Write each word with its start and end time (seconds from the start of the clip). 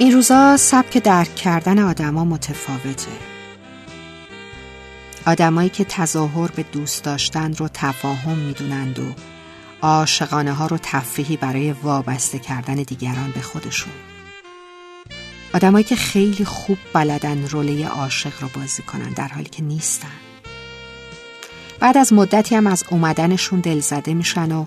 این 0.00 0.12
روزا 0.12 0.56
سبک 0.56 0.98
درک 0.98 1.34
کردن 1.34 1.78
آدما 1.78 2.24
متفاوته. 2.24 3.10
آدمایی 5.26 5.68
که 5.68 5.84
تظاهر 5.84 6.50
به 6.56 6.62
دوست 6.62 7.04
داشتن 7.04 7.54
رو 7.54 7.68
تفاهم 7.74 8.38
می‌دونند 8.38 8.98
و 8.98 9.14
عاشقانه 9.82 10.52
ها 10.52 10.66
رو 10.66 10.78
تفریحی 10.82 11.36
برای 11.36 11.72
وابسته 11.72 12.38
کردن 12.38 12.74
دیگران 12.74 13.30
به 13.34 13.40
خودشون. 13.40 13.92
آدمایی 15.54 15.84
که 15.84 15.96
خیلی 15.96 16.44
خوب 16.44 16.78
بلدن 16.92 17.48
روله 17.48 17.88
عاشق 17.88 18.42
رو 18.42 18.48
بازی 18.54 18.82
کنن 18.82 19.08
در 19.08 19.28
حالی 19.28 19.48
که 19.48 19.62
نیستن. 19.62 20.18
بعد 21.80 21.98
از 21.98 22.12
مدتی 22.12 22.54
هم 22.54 22.66
از 22.66 22.84
اومدنشون 22.90 23.60
دلزده 23.60 24.14
میشن 24.14 24.52
و 24.52 24.66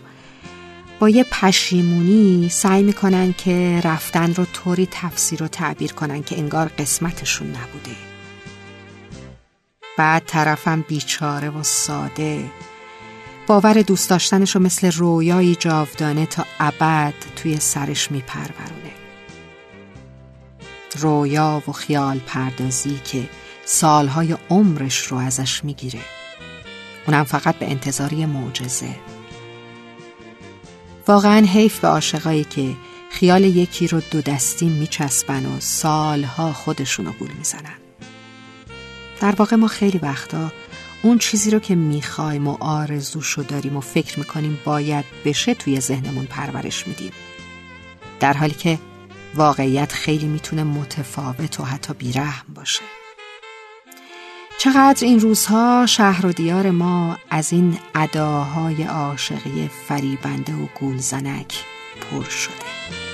با 1.02 1.10
یه 1.10 1.24
پشیمونی 1.24 2.50
سعی 2.50 2.84
می‌کنن 2.84 3.34
که 3.34 3.82
رفتن 3.84 4.34
رو 4.34 4.46
طوری 4.46 4.88
تفسیر 4.92 5.44
و 5.44 5.48
تعبیر 5.48 5.94
کنن 5.94 6.24
که 6.24 6.38
انگار 6.38 6.68
قسمتشون 6.68 7.48
نبوده. 7.48 7.96
بعد 9.98 10.24
طرفم 10.26 10.82
بیچاره 10.82 11.50
و 11.50 11.64
ساده. 11.64 12.44
باور 13.48 13.82
دوست 13.82 14.10
داشتنش 14.10 14.56
رو 14.56 14.62
مثل 14.62 14.92
رویایی 14.92 15.56
جاودانه 15.56 16.26
تا 16.26 16.46
ابد 16.60 17.14
توی 17.36 17.60
سرش 17.60 18.12
میپرورونه. 18.12 18.92
رویا 21.00 21.64
و 21.68 21.72
خیال 21.72 22.20
پردازی 22.20 23.00
که 23.06 23.30
سالهای 23.66 24.38
عمرش 24.50 25.00
رو 25.00 25.18
ازش 25.18 25.64
می‌گیره. 25.64 26.02
اونم 27.08 27.24
فقط 27.24 27.56
به 27.56 27.72
انتظاری 27.72 28.26
معجزه. 28.26 28.96
واقعا 31.12 31.46
حیف 31.46 31.80
به 31.80 31.88
عاشقایی 31.88 32.44
که 32.44 32.76
خیال 33.10 33.44
یکی 33.44 33.88
رو 33.88 34.02
دو 34.12 34.22
دستی 34.22 34.70
میچسبن 34.70 35.46
و 35.46 35.60
سالها 35.60 36.54
خودشونو 36.54 37.12
گول 37.12 37.32
می‌زنن. 37.38 37.78
در 39.22 39.36
واقع 39.36 39.56
ما 39.56 39.68
خیلی 39.68 39.98
وقتا 39.98 40.52
اون 41.04 41.18
چیزی 41.18 41.52
رو 41.52 41.60
که 41.60 41.76
می‌خوایم 41.76 42.48
و 42.48 42.58
آرزوشو 42.60 43.42
داریم 43.42 43.78
و 43.78 43.82
فکر 43.82 44.20
می‌کنیم 44.20 44.60
باید 44.66 45.06
بشه 45.26 45.54
توی 45.54 45.80
ذهنمون 45.80 46.26
پرورش 46.26 46.88
میدیم. 46.88 47.12
در 48.20 48.34
حالی 48.34 48.54
که 48.54 48.80
واقعیت 49.36 49.92
خیلی 49.92 50.28
می‌تونه 50.28 50.64
متفاوت 50.64 51.60
و 51.60 51.64
حتی 51.64 51.94
بیرحم 51.94 52.54
باشه. 52.54 52.82
چقدر 54.62 55.08
این 55.08 55.20
روزها 55.20 55.86
شهر 55.86 56.26
و 56.26 56.32
دیار 56.32 56.72
ما 56.72 57.18
از 57.30 57.54
این 57.54 57.78
اداهای 57.96 58.84
عاشقی 58.84 59.70
فریبنده 59.88 60.54
و 60.54 60.66
گولزنک 60.80 61.64
پر 62.02 62.24
شده. 62.24 63.11